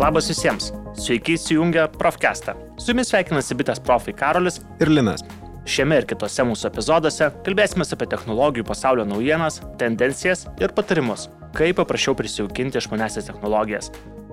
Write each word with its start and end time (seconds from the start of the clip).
Labas 0.00 0.30
visiems. 0.30 0.70
Sveiki 0.96 1.34
įsijungę 1.36 1.82
Profcastą. 1.98 2.54
Su 2.80 2.94
jumis 2.94 3.10
sveikinasi 3.10 3.52
bitės 3.58 3.82
profai 3.84 4.14
Karolis 4.16 4.54
ir 4.80 4.88
Linas. 4.88 5.20
Šiame 5.68 5.98
ir 6.00 6.06
kitose 6.08 6.46
mūsų 6.48 6.70
epizoduose 6.70 7.28
kalbėsime 7.44 7.84
apie 7.84 8.08
technologijų 8.08 8.64
pasaulio 8.70 9.04
naujienas, 9.04 9.58
tendencijas 9.82 10.46
ir 10.56 10.72
patarimus, 10.72 11.26
kaip 11.58 11.76
paprasčiau 11.82 12.16
prisijaukinti 12.16 12.80
išmanesias 12.80 13.28
technologijas. 13.28 13.90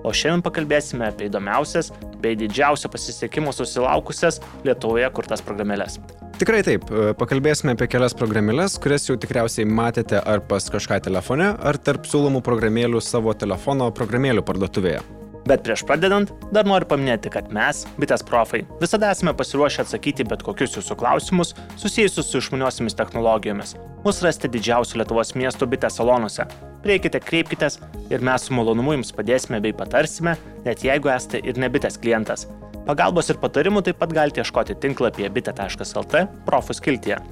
O 0.08 0.14
šiandien 0.14 0.46
pakalbėsime 0.46 1.10
apie 1.10 1.28
įdomiausias 1.28 1.92
bei 2.24 2.32
didžiausio 2.40 2.88
pasisekimo 2.88 3.52
susilaukusias 3.52 4.40
Lietuvoje 4.64 5.12
kurtas 5.12 5.44
programėlės. 5.44 6.00
Tikrai 6.40 6.64
taip, 6.64 6.88
pakalbėsime 7.20 7.76
apie 7.76 7.90
kelias 7.92 8.16
programėlės, 8.16 8.80
kurias 8.80 9.04
jau 9.10 9.20
tikriausiai 9.20 9.68
matėte 9.68 10.24
ar 10.24 10.40
pas 10.48 10.72
kažką 10.72 11.02
telefone, 11.10 11.52
ar 11.60 11.76
tarp 11.76 12.08
siūlomų 12.08 12.40
programėlių 12.46 13.04
savo 13.04 13.36
telefono 13.36 13.92
programėlių 13.92 14.48
parduotuvėje. 14.48 15.04
Bet 15.48 15.62
prieš 15.64 15.80
pradedant, 15.88 16.28
dar 16.52 16.66
noriu 16.68 16.84
paminėti, 16.90 17.30
kad 17.32 17.46
mes, 17.54 17.86
bitės 17.96 18.20
profai, 18.26 18.66
visada 18.82 19.08
esame 19.14 19.32
pasiruošę 19.36 19.86
atsakyti 19.86 20.26
bet 20.28 20.42
kokius 20.44 20.76
jūsų 20.76 20.96
klausimus 21.00 21.54
susijusius 21.80 22.28
su 22.28 22.42
išmaniosiamis 22.42 22.98
technologijomis. 22.98 23.72
Mūsų 24.04 24.26
rasite 24.26 24.50
didžiausių 24.52 25.00
Lietuvos 25.00 25.32
miestų 25.38 25.70
bitės 25.72 25.96
salonuose. 25.96 26.44
Prieikite, 26.84 27.22
kreipkitės 27.24 27.80
ir 28.12 28.24
mes 28.28 28.44
su 28.44 28.54
malonumu 28.58 28.98
jums 28.98 29.14
padėsime 29.16 29.62
bei 29.64 29.72
patarsime, 29.72 30.36
net 30.68 30.84
jeigu 30.84 31.08
esate 31.14 31.40
ir 31.40 31.56
nebitės 31.56 31.96
klientas. 32.02 32.44
Pagalbos 32.84 33.32
ir 33.32 33.40
patarimų 33.40 33.86
taip 33.88 34.02
pat 34.02 34.12
galite 34.12 34.44
ieškoti 34.44 34.76
tinklapyje 34.84 35.32
bitė.lt 35.32 36.26
profų 36.44 36.76
skiltyje. 36.76 37.22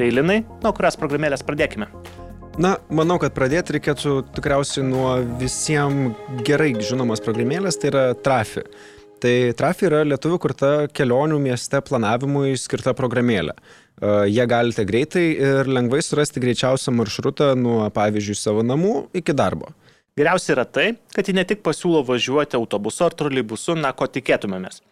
Tai 0.00 0.12
linai, 0.16 0.40
nuo 0.64 0.72
kurios 0.72 0.96
programėlės 0.96 1.44
pradėkime. 1.44 1.92
Na, 2.60 2.74
manau, 2.92 3.16
kad 3.16 3.32
pradėti 3.32 3.78
reikėtų 3.78 4.18
tikriausiai 4.36 4.82
nuo 4.84 5.14
visiems 5.40 6.18
gerai 6.44 6.74
žinomos 6.76 7.22
programėlės, 7.24 7.78
tai 7.80 7.88
yra 7.88 8.02
Trafi. 8.20 8.66
Tai 9.20 9.32
Trafi 9.56 9.86
yra 9.88 10.02
lietuvių 10.04 10.38
kurta 10.44 10.72
kelionių 10.92 11.38
mieste 11.40 11.80
planavimui 11.80 12.52
skirta 12.60 12.92
programėlė. 12.98 13.56
Jie 14.28 14.46
galite 14.52 14.84
greitai 14.84 15.24
ir 15.40 15.72
lengvai 15.72 16.02
surasti 16.04 16.44
greičiausią 16.44 16.92
maršrutą 17.00 17.54
nuo, 17.56 17.80
pavyzdžiui, 17.96 18.36
savo 18.36 18.64
namų 18.66 18.94
iki 19.16 19.32
darbo. 19.32 19.72
Geriausia 20.20 20.52
yra 20.58 20.68
tai, 20.68 20.88
kad 21.16 21.32
ji 21.32 21.40
ne 21.40 21.48
tik 21.48 21.64
pasiūlo 21.64 22.04
važiuoti 22.12 22.60
autobusu 22.60 23.08
ar 23.08 23.16
troleibusu, 23.16 23.80
na 23.80 23.96
ko 23.96 24.04
tikėtumėmės. 24.04 24.82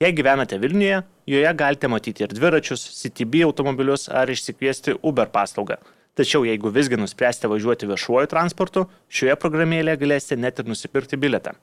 Jei 0.00 0.16
gyvenate 0.16 0.56
Vilniuje, 0.56 1.04
joje 1.28 1.58
galite 1.60 1.92
matyti 1.92 2.24
ir 2.24 2.32
dviračius, 2.32 2.88
CTB 3.02 3.44
automobilius 3.44 4.08
ar 4.08 4.32
išsikviesti 4.32 4.96
Uber 5.04 5.28
paslaugą. 5.28 5.76
Tačiau 6.18 6.44
jeigu 6.44 6.68
visgi 6.72 6.98
nuspręsite 7.00 7.48
važiuoti 7.48 7.88
viešuoju 7.88 8.28
transportu, 8.28 8.84
šioje 9.08 9.36
programėlėje 9.40 10.02
galėsite 10.02 10.36
net 10.36 10.60
ir 10.60 10.68
nusipirkti 10.68 11.16
biletą. 11.16 11.54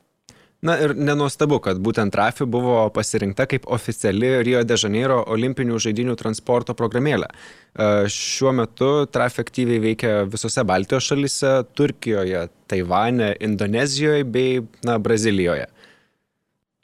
Na 0.66 0.74
ir 0.84 0.92
nenuostabu, 0.92 1.62
kad 1.64 1.78
būtent 1.80 2.12
Trafi 2.12 2.44
buvo 2.44 2.82
pasirinkta 2.92 3.46
kaip 3.48 3.68
oficiali 3.72 4.34
Rio 4.44 4.60
de 4.68 4.76
Janeiro 4.76 5.22
olimpinių 5.32 5.78
žaidinių 5.80 6.18
transporto 6.20 6.76
programėlė. 6.76 7.30
E, 7.32 7.88
šiuo 8.12 8.52
metu 8.58 8.90
Trafi 9.08 9.40
aktyviai 9.46 9.80
veikia 9.86 10.12
visose 10.28 10.66
Baltijos 10.68 11.08
šalise- 11.08 11.54
Turkijoje, 11.80 12.50
Taivane, 12.68 13.36
Indonezijoje 13.40 14.26
bei 14.28 14.60
na, 14.84 14.98
Brazilijoje. 15.00 15.70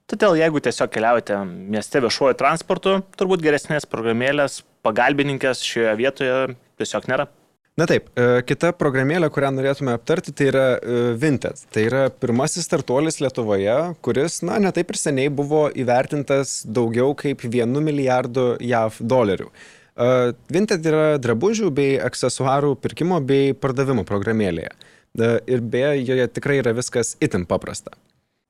Todėl 0.07 0.37
jeigu 0.39 0.61
tiesiog 0.61 0.93
keliaujate 0.93 1.41
mieste 1.49 1.99
viešuoju 1.99 2.37
transportu, 2.39 3.01
turbūt 3.17 3.43
geresnės 3.43 3.89
programėlės 3.89 4.61
pagalbininkės 4.85 5.65
šioje 5.65 5.97
vietoje 5.99 6.55
tiesiog 6.79 7.09
nėra. 7.11 7.27
Na 7.75 7.83
taip, 7.91 8.05
e, 8.15 8.39
kita 8.47 8.69
programėlė, 8.79 9.27
kurią 9.35 9.49
norėtume 9.51 9.91
aptarti, 9.97 10.31
tai 10.31 10.45
yra 10.47 10.67
e, 10.77 10.99
Vinted. 11.19 11.59
Tai 11.75 11.81
yra 11.83 12.03
pirmasis 12.07 12.63
startuolis 12.69 13.19
Lietuvoje, 13.19 13.75
kuris, 14.05 14.37
na, 14.47 14.61
netaip 14.63 14.93
ir 14.93 14.99
seniai 15.01 15.33
buvo 15.41 15.65
įvertintas 15.75 16.61
daugiau 16.63 17.11
kaip 17.19 17.43
1 17.43 17.75
milijardu 17.83 18.47
JAV 18.63 19.01
dolerių. 19.03 19.49
E, 19.51 20.07
Vinted 20.55 20.87
yra 20.87 21.03
drabužių 21.19 21.73
bei 21.75 21.99
aksesuarų 21.99 22.77
pirkimo 22.79 23.19
bei 23.19 23.51
pardavimo 23.51 24.07
programėlėje. 24.07 24.71
Ir 25.19 25.67
beje, 25.75 25.91
joje 26.07 26.31
tikrai 26.39 26.61
yra 26.63 26.71
viskas 26.75 27.17
itin 27.23 27.43
paprasta. 27.47 27.91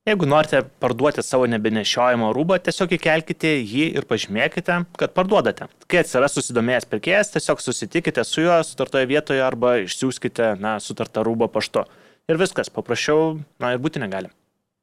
Jeigu 0.06 0.26
norite 0.30 0.60
parduoti 0.78 1.22
savo 1.26 1.48
nebenešiojimo 1.50 2.28
rūbą, 2.30 2.60
tiesiog 2.62 2.92
įkelkite 2.94 3.50
jį 3.56 3.88
ir 3.98 4.04
pažymėkite, 4.06 4.76
kad 5.02 5.14
parduodate. 5.16 5.66
Kai 5.90 6.04
atsiras 6.04 6.36
susidomėjęs 6.38 6.86
pirkėjas, 6.92 7.32
tiesiog 7.34 7.58
susitikite 7.64 8.22
su 8.22 8.44
juo 8.44 8.60
sutartoje 8.62 9.08
vietoje 9.10 9.42
arba 9.42 9.80
išsiųskite, 9.82 10.52
na, 10.62 10.76
sutartą 10.78 11.26
rūbą 11.26 11.50
paštu. 11.50 11.82
Ir 12.30 12.38
viskas, 12.38 12.70
paprasčiau, 12.70 13.40
na, 13.58 13.74
ir 13.74 13.82
būti 13.82 13.98
negali. 13.98 14.30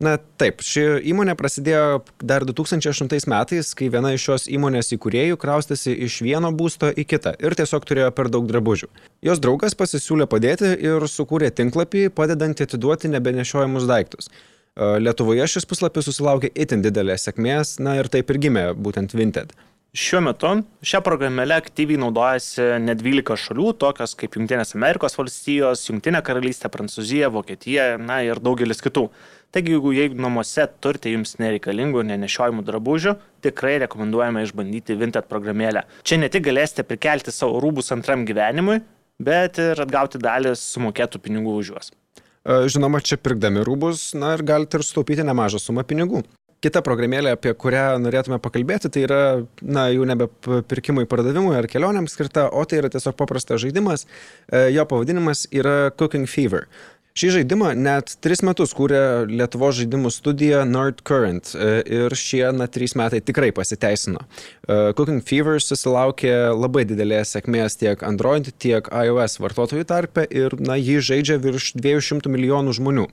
Na 0.03 0.17
taip, 0.19 0.59
ši 0.59 0.83
įmonė 1.07 1.37
prasidėjo 1.39 2.01
dar 2.19 2.43
2008 2.43 3.29
metais, 3.31 3.71
kai 3.79 3.87
viena 3.93 4.11
iš 4.11 4.25
šios 4.27 4.51
įmonės 4.51 4.91
įkūrėjų 4.97 5.39
kraustėsi 5.39 5.93
iš 6.03 6.19
vieno 6.25 6.51
būsto 6.51 6.89
į 6.91 7.05
kitą 7.07 7.37
ir 7.39 7.55
tiesiog 7.55 7.87
turėjo 7.87 8.09
per 8.17 8.27
daug 8.33 8.49
drabužių. 8.51 8.91
Jos 9.23 9.39
draugas 9.39 9.79
pasisiūlė 9.79 10.27
padėti 10.27 10.73
ir 10.83 11.07
sukūrė 11.07 11.53
tinklapį, 11.55 12.09
padedantį 12.11 12.67
atiduoti 12.67 13.13
nebenešiojamus 13.13 13.87
daiktus. 13.87 14.27
Lietuvoje 14.73 15.45
šis 15.51 15.67
puslapis 15.69 16.07
susilaukė 16.09 16.49
itin 16.57 16.81
didelės 16.81 17.27
sėkmės, 17.27 17.77
na 17.77 17.99
ir 17.99 18.09
taip 18.09 18.31
ir 18.33 18.41
gimė 18.41 18.65
būtent 18.73 19.13
Vinted. 19.13 19.53
Šiuo 19.93 20.23
metu 20.25 20.49
šią 20.81 21.03
programėlę 21.05 21.53
aktyviai 21.61 21.99
naudojasi 22.01 22.79
net 22.81 23.03
12 23.05 23.37
šalių, 23.37 23.67
tokios 23.77 24.15
kaip 24.17 24.39
Junktinės 24.39 24.73
Amerikos 24.73 25.13
valstijos, 25.19 25.83
Junktinė 25.85 26.23
karalystė, 26.25 26.71
Prancūzija, 26.73 27.29
Vokietija, 27.29 27.85
na 28.01 28.23
ir 28.25 28.41
daugelis 28.41 28.81
kitų. 28.81 29.05
Taigi, 29.53 29.75
jeigu, 29.75 29.93
jeigu 29.93 30.17
namuose 30.17 30.65
turite 30.81 31.13
jums 31.13 31.37
nereikalingų 31.37 32.01
ir 32.01 32.09
nenešiojimų 32.15 32.65
drabužių, 32.65 33.13
tikrai 33.45 33.77
rekomenduojame 33.85 34.47
išbandyti 34.47 34.97
Vinted 34.97 35.29
programėlę. 35.29 35.85
Čia 36.01 36.23
ne 36.23 36.33
tik 36.33 36.49
galėsite 36.49 36.89
prikelti 36.89 37.29
savo 37.29 37.61
rūbus 37.61 37.93
antram 37.93 38.25
gyvenimui, 38.25 38.81
bet 39.21 39.61
ir 39.61 39.85
atgauti 39.85 40.17
dalį 40.17 40.57
sumokėtų 40.57 41.21
pinigų 41.21 41.59
už 41.61 41.75
juos. 41.75 41.93
Žinoma, 42.43 42.99
čia 42.99 43.15
pirkdami 43.15 43.63
rūbus, 43.63 44.11
na 44.19 44.33
ir 44.35 44.43
galite 44.43 44.75
ir 44.79 44.83
sutaupyti 44.83 45.23
nemažą 45.23 45.61
sumą 45.63 45.85
pinigų. 45.87 46.25
Kita 46.63 46.79
programėlė, 46.83 47.33
apie 47.35 47.51
kurią 47.59 47.97
norėtume 47.99 48.37
pakalbėti, 48.43 48.87
tai 48.91 49.01
yra, 49.03 49.19
na, 49.59 49.89
jau 49.91 50.05
nebe 50.07 50.29
pirkimui, 50.71 51.03
pardavimui 51.11 51.57
ar 51.59 51.67
kelionėms 51.71 52.15
skirta, 52.15 52.45
o 52.47 52.63
tai 52.63 52.79
yra 52.79 52.91
tiesiog 52.91 53.17
paprastas 53.19 53.59
žaidimas. 53.63 54.05
Jo 54.71 54.85
pavadinimas 54.87 55.43
yra 55.51 55.91
Cooking 55.99 56.27
Fever. 56.31 56.69
Šį 57.13 57.27
žaidimą 57.29 57.75
net 57.77 58.15
tris 58.25 58.39
metus 58.41 58.71
kūrė 58.73 59.27
Lietuvo 59.29 59.67
žaidimų 59.77 60.09
studija 60.09 60.63
Nord 60.65 61.03
Current 61.05 61.51
e, 61.53 61.67
ir 61.85 62.15
šie, 62.17 62.41
na, 62.57 62.65
trys 62.65 62.95
metai 62.97 63.19
tikrai 63.21 63.51
pasiteisino. 63.53 64.23
E, 64.25 64.77
Cooking 64.97 65.21
Fever 65.21 65.61
susilaukė 65.61 66.33
labai 66.57 66.87
didelės 66.89 67.35
sėkmės 67.35 67.77
tiek 67.77 68.01
Android, 68.09 68.49
tiek 68.57 68.89
iOS 68.89 69.37
vartotojų 69.45 69.85
tarpe 69.93 70.25
ir, 70.25 70.57
na, 70.57 70.73
jį 70.81 70.97
žaidžia 71.11 71.37
virš 71.45 71.75
200 71.77 72.33
milijonų 72.33 72.73
žmonių. 72.81 73.07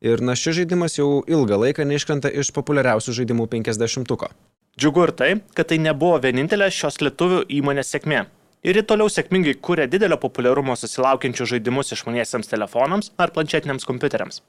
Ir, 0.00 0.24
na, 0.24 0.32
šis 0.32 0.62
žaidimas 0.62 0.96
jau 0.96 1.20
ilgą 1.20 1.60
laiką 1.66 1.84
neiškrenta 1.92 2.32
iš 2.32 2.54
populiariausių 2.56 3.20
žaidimų 3.20 3.52
50-tuko. 3.52 4.32
Džiugu 4.80 5.10
ir 5.10 5.18
tai, 5.20 5.34
kad 5.52 5.68
tai 5.68 5.76
nebuvo 5.76 6.16
vienintelė 6.24 6.72
šios 6.72 7.02
lietuvių 7.04 7.44
įmonės 7.60 7.92
sėkmė 7.92 8.30
ir 8.62 8.78
ji 8.78 8.84
toliau 8.86 9.10
sėkmingai 9.10 9.54
kuria 9.68 9.88
didelio 9.90 10.18
populiarumo 10.22 10.76
susilaukiančius 10.78 11.54
žaidimus 11.54 11.94
išmaniesiems 11.96 12.50
telefonams 12.50 13.12
ar 13.18 13.34
planšetiniams 13.34 13.88
kompiuteriams. 13.88 14.42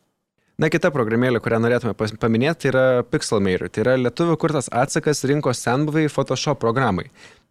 Na, 0.61 0.67
kita 0.69 0.91
programėlė, 0.93 1.39
kurią 1.41 1.57
norėtume 1.63 1.95
paminėti, 2.21 2.67
tai 2.67 2.69
yra 2.69 2.81
Pixelmator. 3.09 3.71
Tai 3.73 3.81
yra 3.81 3.95
lietuvių 3.97 4.35
kurtas 4.37 4.69
atsakas 4.69 5.25
rinkos 5.25 5.63
senbuviai 5.65 6.11
Photoshop 6.13 6.59
programai. 6.61 7.07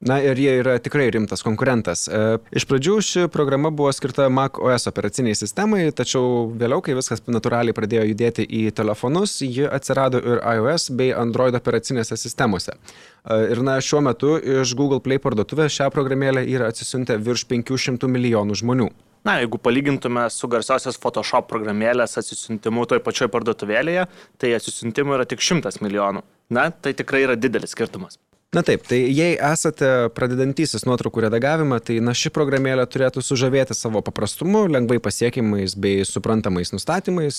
Na 0.06 0.20
ir 0.22 0.38
jie 0.38 0.52
yra 0.60 0.76
tikrai 0.82 1.08
rimtas 1.14 1.43
konkurentas. 1.43 2.04
E, 2.06 2.38
iš 2.54 2.69
pradžių 2.70 2.94
ši 3.02 3.26
programa 3.34 3.75
buvo 3.75 3.90
skirta 3.94 4.28
Mac 4.31 4.62
OS 4.62 4.87
operaciniai 4.90 5.34
sistemai, 5.34 5.82
tačiau 5.90 6.46
vėliau, 6.58 6.78
kai 6.82 6.94
viskas 6.94 7.26
natūraliai 7.26 7.75
pradėjo 7.75 8.06
judėti 8.12 8.46
į 8.46 8.64
telefonus, 8.78 9.40
ji 9.43 9.66
atsirado 9.66 10.22
ir 10.22 10.38
iOS 10.55 10.90
bei 10.94 11.10
Android 11.10 11.58
operacinėse 11.58 12.19
sistemose. 12.19 12.78
E, 12.78 13.44
ir 13.50 13.66
na, 13.66 13.81
šiuo 13.82 14.06
metu 14.06 14.37
iš 14.38 14.78
Google 14.78 15.02
Play 15.02 15.19
parduotuvės 15.22 15.75
šią 15.75 15.90
programėlę 15.90 16.46
yra 16.55 16.70
atsisiuntę 16.70 17.19
virš 17.19 17.48
500 17.50 18.10
milijonų 18.14 18.62
žmonių. 18.62 18.94
Na, 19.22 19.36
jeigu 19.38 19.58
palygintume 19.62 20.24
su 20.34 20.48
garsiosios 20.50 20.98
Photoshop 20.98 21.46
programėlės 21.50 22.19
atsisiuntimu 22.19 22.88
toj 22.90 22.98
pačioj 23.06 23.30
parduotuvėlėje, 23.30 24.08
tai 24.42 24.50
atsisiuntimų 24.56 25.14
yra 25.20 25.26
tik 25.30 25.44
100 25.44 25.78
milijonų. 25.84 26.24
Na, 26.52 26.70
tai 26.74 26.90
tikrai 26.98 27.22
yra 27.28 27.38
didelis 27.38 27.76
skirtumas. 27.76 28.19
Na 28.52 28.60
taip, 28.66 28.82
tai 28.84 28.98
jei 29.08 29.38
esate 29.38 30.10
pradedantysis 30.12 30.82
nuotraukų 30.84 31.22
redagavimą, 31.24 31.78
tai 31.80 32.02
na 32.04 32.12
ši 32.12 32.28
programėlė 32.34 32.84
turėtų 32.90 33.22
sužavėti 33.24 33.72
savo 33.78 34.02
paprastumu, 34.04 34.66
lengvai 34.69 34.98
pasiekimais 35.00 35.78
bei 35.80 36.02
suprantamais 36.04 36.74
nustatymais. 36.74 37.38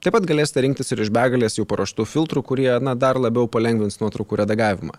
Taip 0.00 0.16
pat 0.16 0.24
galėsite 0.30 0.62
rinktis 0.64 0.94
ir 0.94 1.02
iš 1.04 1.10
begalės 1.12 1.58
jų 1.58 1.66
paruoštų 1.68 2.06
filtrų, 2.08 2.44
kurie 2.46 2.70
na, 2.80 2.94
dar 2.96 3.20
labiau 3.20 3.50
palengvins 3.52 4.00
nuotraukų 4.00 4.40
redagavimą. 4.40 4.96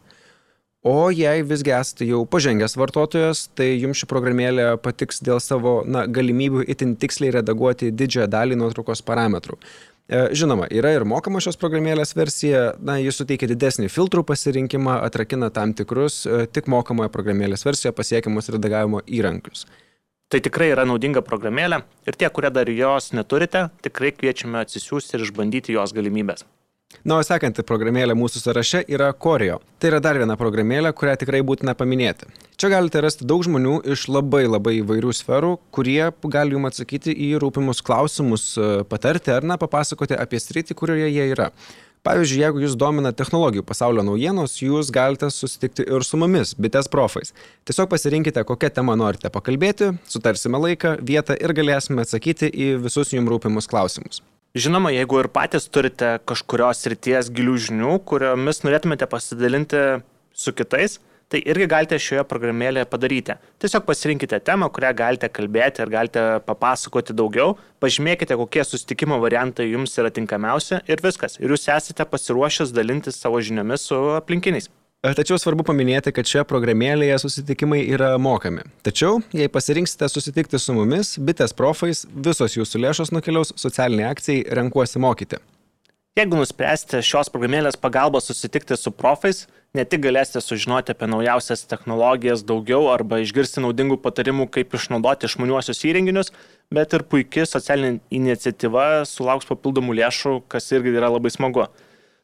O 0.81 1.11
jei 1.13 1.43
visgi 1.45 1.69
esate 1.77 2.07
jau 2.09 2.23
pažengęs 2.25 2.73
vartotojas, 2.73 3.43
tai 3.53 3.67
jums 3.75 3.99
ši 4.01 4.07
programėlė 4.09 4.63
patiks 4.81 5.19
dėl 5.21 5.37
savo 5.37 5.83
na, 5.85 6.07
galimybių 6.09 6.63
itin 6.73 6.95
tiksliai 6.97 7.35
redaguoti 7.35 7.91
didžiąją 7.93 8.25
dalį 8.33 8.57
nuotraukos 8.57 9.03
parametrų. 9.05 9.59
E, 10.09 10.23
žinoma, 10.33 10.65
yra 10.73 10.95
ir 10.95 11.05
mokama 11.05 11.37
šios 11.43 11.59
programėlės 11.61 12.15
versija, 12.17 12.63
na, 12.81 12.95
jis 12.97 13.21
suteikia 13.21 13.51
didesnį 13.51 13.91
filtrų 13.93 14.23
pasirinkimą, 14.31 14.97
atrakina 15.05 15.51
tam 15.53 15.75
tikrus 15.77 16.23
e, 16.25 16.47
tik 16.49 16.65
mokamoje 16.65 17.13
programėlės 17.13 17.61
versijoje 17.67 17.93
pasiekiamus 18.01 18.49
redagavimo 18.57 19.03
įrankius. 19.05 19.67
Tai 20.33 20.41
tikrai 20.41 20.71
yra 20.73 20.87
naudinga 20.89 21.21
programėlė 21.21 21.83
ir 22.09 22.17
tie, 22.17 22.25
kurie 22.33 22.49
dar 22.49 22.73
jos 22.73 23.11
neturite, 23.13 23.67
tikrai 23.85 24.15
kviečiame 24.17 24.63
atsisiųsti 24.65 25.19
ir 25.19 25.27
išbandyti 25.29 25.77
jos 25.77 25.93
galimybės. 25.93 26.47
Na, 27.03 27.17
o 27.17 27.25
sekanti 27.25 27.63
programėlė 27.65 28.13
mūsų 28.17 28.43
sąraše 28.43 28.83
yra 28.91 29.09
Korio. 29.13 29.59
Tai 29.81 29.89
yra 29.89 29.99
dar 30.03 30.19
viena 30.21 30.35
programėlė, 30.37 30.91
kurią 30.93 31.15
tikrai 31.23 31.41
būtina 31.45 31.73
paminėti. 31.77 32.29
Čia 32.61 32.69
galite 32.69 33.01
rasti 33.01 33.25
daug 33.25 33.41
žmonių 33.45 33.79
iš 33.95 34.05
labai 34.11 34.43
labai 34.45 34.75
įvairių 34.79 35.13
sferų, 35.17 35.55
kurie 35.73 36.11
gali 36.33 36.53
jums 36.53 36.75
atsakyti 36.75 37.15
į 37.27 37.31
rūpimus 37.41 37.81
klausimus, 37.85 38.51
patarti 38.91 39.33
ar 39.33 39.47
na 39.47 39.57
papasakoti 39.61 40.19
apie 40.19 40.41
sritį, 40.43 40.77
kurioje 40.77 41.09
jie 41.09 41.31
yra. 41.33 41.49
Pavyzdžiui, 42.01 42.39
jeigu 42.41 42.61
jūs 42.63 42.73
domina 42.81 43.11
technologijų 43.13 43.61
pasaulio 43.65 44.01
naujienos, 44.05 44.55
jūs 44.57 44.89
galite 44.93 45.29
susitikti 45.29 45.85
ir 45.85 46.05
su 46.05 46.17
mumis, 46.17 46.55
bitės 46.57 46.89
profais. 46.89 47.29
Tiesiog 47.69 47.91
pasirinkite, 47.91 48.41
kokią 48.49 48.71
temą 48.79 48.97
norite 48.97 49.29
pakalbėti, 49.29 49.91
sutarsime 50.09 50.61
laiką, 50.65 50.95
vietą 51.05 51.37
ir 51.37 51.53
galėsime 51.53 52.01
atsakyti 52.01 52.49
į 52.49 52.71
visus 52.87 53.13
jums 53.13 53.29
rūpimus 53.29 53.69
klausimus. 53.69 54.23
Žinoma, 54.51 54.89
jeigu 54.91 55.15
ir 55.21 55.29
patys 55.31 55.69
turite 55.71 56.17
kažkurios 56.27 56.83
ryties 56.91 57.29
gilių 57.31 57.53
žinių, 57.69 57.91
kuriomis 58.03 58.57
norėtumėte 58.65 59.07
pasidalinti 59.07 59.79
su 60.35 60.51
kitais, 60.51 60.97
tai 61.31 61.39
irgi 61.47 61.69
galite 61.71 61.95
šioje 61.95 62.25
programėlėje 62.27 62.89
padaryti. 62.91 63.37
Tiesiog 63.63 63.85
pasirinkite 63.87 64.41
temą, 64.43 64.67
kurią 64.75 64.91
galite 64.99 65.31
kalbėti 65.31 65.85
ir 65.85 65.93
galite 65.95 66.25
papasakoti 66.43 67.15
daugiau, 67.15 67.55
pažymėkite, 67.79 68.35
kokie 68.43 68.67
susitikimo 68.67 69.21
variantai 69.23 69.69
jums 69.69 69.95
yra 70.03 70.11
tinkamiausi 70.11 70.81
ir 70.83 71.07
viskas. 71.07 71.39
Ir 71.39 71.55
jūs 71.55 71.69
esate 71.71 72.03
pasiruošęs 72.11 72.75
dalintis 72.75 73.23
savo 73.23 73.39
žiniomis 73.39 73.87
su 73.87 74.03
aplinkiniais. 74.19 74.67
Tačiau 75.01 75.39
svarbu 75.41 75.63
paminėti, 75.65 76.11
kad 76.13 76.29
šioje 76.29 76.43
programėlėje 76.45 77.15
susitikimai 77.23 77.79
yra 77.89 78.11
mokami. 78.21 78.67
Tačiau, 78.85 79.15
jei 79.33 79.49
pasirinksite 79.49 80.05
susitikti 80.05 80.59
su 80.61 80.75
mumis, 80.77 81.15
bitės 81.17 81.55
profais, 81.57 82.03
visos 82.13 82.53
jūsų 82.53 82.83
lėšos 82.83 83.09
nukeliaus 83.09 83.49
socialiniai 83.57 84.11
akcijai 84.11 84.45
Renkuosi 84.61 85.01
mokyti. 85.01 85.41
Jeigu 86.19 86.37
nuspręsite 86.37 87.01
šios 87.01 87.33
programėlės 87.33 87.81
pagalba 87.81 88.21
susitikti 88.21 88.77
su 88.77 88.93
profais, 88.93 89.47
ne 89.73 89.89
tik 89.89 90.05
galėsite 90.05 90.45
sužinoti 90.45 90.93
apie 90.93 91.09
naujausias 91.09 91.65
technologijas 91.65 92.45
daugiau 92.45 92.91
arba 92.93 93.23
išgirsti 93.25 93.65
naudingų 93.65 93.97
patarimų, 94.05 94.51
kaip 94.53 94.77
išnaudoti 94.77 95.25
išmaniuosius 95.25 95.81
įrenginius, 95.89 96.29
bet 96.69 96.93
ir 96.93 97.09
puikia 97.09 97.49
socialinė 97.49 98.03
iniciatyva 98.21 98.91
sulauks 99.09 99.49
papildomų 99.49 99.97
lėšų, 99.97 100.43
kas 100.45 100.69
irgi 100.77 100.93
yra 100.93 101.09
labai 101.09 101.33
smagu. 101.33 101.71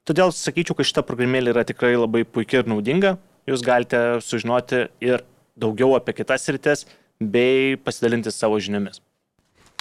Todėl 0.08 0.32
sakyčiau, 0.32 0.78
kad 0.78 0.88
šita 0.88 1.04
programėlė 1.04 1.52
yra 1.52 1.66
tikrai 1.68 1.98
labai 1.98 2.24
puikia 2.24 2.62
ir 2.62 2.70
naudinga. 2.72 3.18
Jūs 3.48 3.64
galite 3.64 4.00
sužinoti 4.24 4.86
ir 5.04 5.26
daugiau 5.60 5.98
apie 5.98 6.16
kitas 6.16 6.48
rytis 6.52 6.86
bei 7.20 7.76
pasidalinti 7.84 8.32
savo 8.32 8.60
žiniomis. 8.62 9.02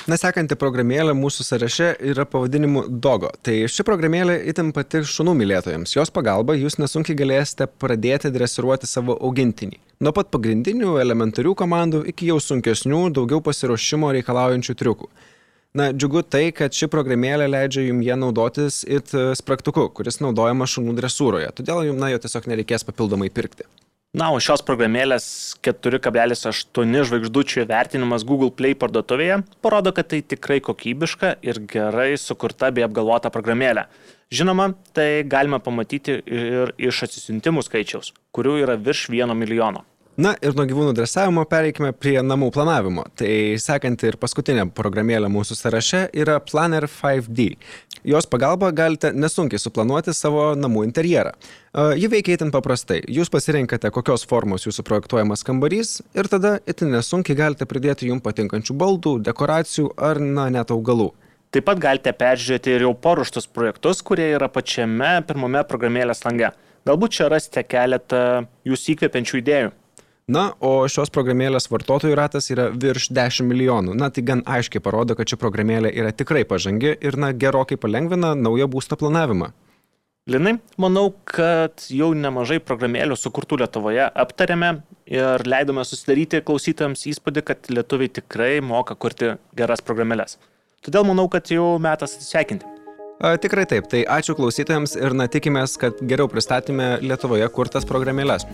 Na, 0.07 0.15
sekanti 0.15 0.55
programėlė 0.59 1.17
mūsų 1.19 1.43
sąraše 1.47 1.87
yra 2.13 2.27
pavadinimu 2.31 2.85
Dogo. 3.03 3.33
Tai 3.43 3.55
ši 3.71 3.83
programėlė 3.87 4.37
itin 4.51 4.69
pati 4.75 5.01
šunų 5.03 5.35
mylėtojams. 5.41 5.97
Jos 5.97 6.13
pagalba 6.15 6.55
jūs 6.55 6.79
nesunkiai 6.79 7.19
galėsite 7.19 7.67
pradėti 7.83 8.31
dresiruoti 8.35 8.87
savo 8.87 9.17
augintinį. 9.19 9.81
Nuo 10.07 10.13
pat 10.15 10.31
pagrindinių 10.35 10.99
elementarių 11.03 11.57
komandų 11.59 12.05
iki 12.13 12.31
jau 12.31 12.39
sunkesnių, 12.43 13.09
daugiau 13.19 13.43
pasiruošimo 13.43 14.13
reikalaujančių 14.19 14.79
triukų. 14.79 15.11
Na, 15.77 15.91
džiugu 15.93 16.23
tai, 16.25 16.47
kad 16.57 16.73
ši 16.73 16.87
programėlė 16.89 17.51
leidžia 17.51 17.83
jums 17.85 18.07
ją 18.07 18.15
naudotis 18.17 18.79
it 18.89 19.11
spragtuku, 19.37 19.91
kuris 19.93 20.23
naudojamas 20.25 20.73
šunų 20.73 20.95
dresūroje, 20.97 21.51
todėl 21.59 21.83
jums, 21.91 22.01
na, 22.01 22.09
jo 22.15 22.21
tiesiog 22.23 22.47
nereikės 22.49 22.87
papildomai 22.89 23.29
pirkti. 23.29 23.67
Na, 24.17 24.31
o 24.33 24.39
šios 24.41 24.63
programėlės 24.65 25.27
4,8 25.67 26.95
žvaigždučių 27.11 27.67
vertinimas 27.69 28.25
Google 28.25 28.49
Play 28.57 28.73
parduotuvėje 28.79 29.43
parodo, 29.61 29.93
kad 29.93 30.09
tai 30.15 30.23
tikrai 30.25 30.63
kokybiška 30.65 31.35
ir 31.45 31.61
gerai 31.69 32.15
sukurta 32.17 32.71
bei 32.73 32.87
apgalvota 32.87 33.29
programėlė. 33.35 33.85
Žinoma, 34.33 34.71
tai 34.97 35.27
galima 35.29 35.61
pamatyti 35.61 36.17
ir 36.25 36.73
iš 36.81 37.03
atsisiuntimų 37.05 37.67
skaičiaus, 37.67 38.15
kurių 38.33 38.57
yra 38.63 38.79
virš 38.81 39.11
1 39.13 39.37
milijono. 39.37 39.85
Na 40.17 40.31
ir 40.41 40.55
nuo 40.57 40.65
gyvūnų 40.65 40.95
dresavimo 40.97 41.43
pereikime 41.45 41.91
prie 41.93 42.15
namų 42.25 42.47
planavimo. 42.55 43.03
Tai 43.21 43.29
sekanti 43.61 44.09
ir 44.09 44.17
paskutinė 44.17 44.63
programėlė 44.73 45.29
mūsų 45.29 45.59
sąraše 45.59 46.01
yra 46.17 46.39
Planner 46.41 46.87
5D. 46.89 47.51
Jos 48.09 48.29
pagalba 48.33 48.71
galite 48.73 49.11
nesunkiai 49.13 49.61
suplanuoti 49.61 50.15
savo 50.17 50.47
namų 50.57 50.87
interjerą. 50.89 51.35
Ji 52.01 52.09
veikia 52.09 52.39
itin 52.39 52.55
paprastai. 52.55 53.03
Jūs 53.13 53.29
pasirinkate, 53.29 53.93
kokios 53.93 54.25
formos 54.25 54.65
jūsų 54.65 54.87
projektuojamas 54.89 55.45
kambarys 55.45 55.99
ir 56.17 56.33
tada 56.33 56.57
itin 56.65 56.97
nesunkiai 56.97 57.37
galite 57.37 57.69
pridėti 57.69 58.09
jums 58.09 58.25
patinkančių 58.25 58.81
baldų, 58.81 59.17
dekoracijų 59.29 59.93
ar 60.01 60.23
na, 60.25 60.49
net 60.49 60.73
augalų. 60.73 61.13
Taip 61.53 61.69
pat 61.69 61.83
galite 61.83 62.17
peržiūrėti 62.17 62.73
ir 62.73 62.89
jau 62.89 62.97
paruoštus 62.97 63.53
projektus, 63.53 64.01
kurie 64.01 64.33
yra 64.33 64.49
pačiame 64.49 65.19
pirmame 65.29 65.61
programėlės 65.69 66.25
lange. 66.25 66.55
Galbūt 66.89 67.21
čia 67.21 67.29
rasite 67.29 67.69
keletą 67.69 68.47
jūs 68.65 68.95
įkvepiančių 68.95 69.45
idėjų. 69.45 69.77
Na, 70.27 70.49
o 70.59 70.89
šios 70.91 71.13
programėlės 71.15 71.69
vartotojų 71.71 72.17
ratas 72.19 72.49
yra 72.51 72.65
virš 72.75 73.13
10 73.15 73.47
milijonų. 73.47 73.93
Na, 73.95 74.09
tai 74.11 74.25
gan 74.27 74.41
aiškiai 74.43 74.83
parodo, 74.83 75.15
kad 75.15 75.31
ši 75.31 75.37
programėlė 75.39 75.93
yra 75.95 76.11
tikrai 76.11 76.41
pažangi 76.43 76.97
ir, 76.99 77.15
na, 77.15 77.29
gerokai 77.31 77.79
palengvina 77.79 78.33
naujo 78.35 78.67
būsto 78.73 78.99
planavimą. 78.99 79.53
Linai, 80.27 80.57
manau, 80.83 81.13
kad 81.31 81.85
jau 81.95 82.09
nemažai 82.19 82.59
programėlių 82.59 83.15
sukurtų 83.15 83.61
Lietuvoje 83.61 84.09
aptarėme 84.11 84.73
ir 85.07 85.47
leidome 85.47 85.85
susidaryti 85.87 86.41
klausytams 86.43 87.07
įspūdį, 87.13 87.45
kad 87.47 87.71
lietuviai 87.71 88.11
tikrai 88.19 88.57
moka 88.59 88.97
kurti 88.99 89.37
geras 89.55 89.85
programėlės. 89.87 90.41
Todėl 90.83 91.07
manau, 91.07 91.29
kad 91.31 91.53
jau 91.55 91.77
metas 91.79 92.17
atsisveikinti. 92.19 92.67
Tikrai 93.47 93.69
taip, 93.71 93.87
tai 93.95 94.03
ačiū 94.03 94.35
klausytojams 94.35 94.99
ir 94.99 95.15
na 95.15 95.29
tikimės, 95.31 95.79
kad 95.79 96.03
geriau 96.03 96.27
pristatėme 96.29 96.97
Lietuvoje 97.07 97.47
kurtas 97.55 97.87
programėlės. 97.87 98.45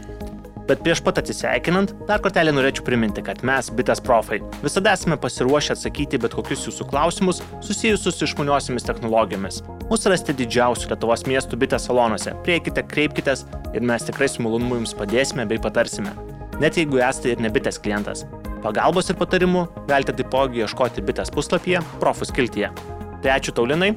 Bet 0.72 0.80
prieš 0.80 1.02
pat 1.04 1.18
atsisveikinant, 1.20 1.90
dar 2.08 2.22
kartelį 2.24 2.54
norėčiau 2.56 2.86
priminti, 2.86 3.20
kad 3.20 3.42
mes, 3.44 3.66
bitės 3.76 4.00
profai, 4.00 4.38
visada 4.62 4.94
esame 4.96 5.18
pasiruošę 5.20 5.74
atsakyti 5.74 6.16
bet 6.22 6.32
kokius 6.32 6.62
jūsų 6.64 6.86
klausimus 6.88 7.42
susijusius 7.60 8.16
su 8.16 8.24
išmaniosiamis 8.24 8.86
technologijomis. 8.88 9.58
Mūsų 9.90 10.14
rasite 10.14 10.32
didžiausių 10.38 10.88
Lietuvos 10.94 11.26
miestų 11.28 11.58
bitės 11.60 11.90
salonuose. 11.90 12.32
Prieikite, 12.46 12.86
kreipkitės 12.88 13.44
ir 13.76 13.84
mes 13.84 14.08
tikrai 14.08 14.30
su 14.32 14.40
malonumu 14.46 14.78
jums 14.78 14.96
padėsime 14.96 15.44
bei 15.50 15.60
patarsime. 15.60 16.14
Net 16.62 16.80
jeigu 16.80 17.02
esate 17.02 17.34
ir 17.34 17.44
ne 17.44 17.52
bitės 17.52 17.76
klientas. 17.76 18.24
Pagalbos 18.64 19.12
ir 19.12 19.20
patarimų 19.20 19.66
galite 19.92 20.16
taipogi 20.16 20.64
ieškoti 20.64 21.04
bitės 21.04 21.34
puslapyje, 21.36 21.84
profų 22.00 22.30
skiltyje. 22.32 22.72
Tai 23.20 23.36
ačiū 23.36 23.52
Taulinai. 23.60 23.92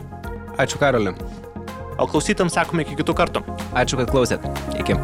Ačiū 0.59 0.83
Karoliu. 0.83 1.15
O 1.95 2.11
klausytams 2.11 2.59
sakome 2.59 2.83
iki 2.83 2.99
kitų 2.99 3.15
kartų. 3.15 3.47
Ačiū, 3.71 4.03
kad 4.03 4.11
klausėt. 4.11 4.51
Iki. 4.75 4.99